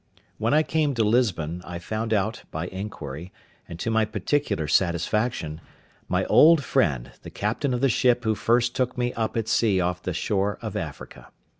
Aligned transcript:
When 0.39 0.51
I 0.51 0.63
came 0.63 0.95
to 0.95 1.03
Lisbon, 1.03 1.61
I 1.63 1.77
found 1.77 2.11
out, 2.11 2.41
by 2.49 2.65
inquiry, 2.69 3.31
and 3.69 3.77
to 3.77 3.91
my 3.91 4.03
particular 4.03 4.67
satisfaction, 4.67 5.61
my 6.07 6.25
old 6.25 6.63
friend, 6.63 7.11
the 7.21 7.29
captain 7.29 7.71
of 7.71 7.81
the 7.81 7.87
ship 7.87 8.23
who 8.23 8.33
first 8.33 8.75
took 8.75 8.97
me 8.97 9.13
up 9.13 9.37
at 9.37 9.47
sea 9.47 9.79
off 9.79 10.01
the 10.01 10.13
shore 10.13 10.57
of 10.63 10.75
Africa. 10.75 11.27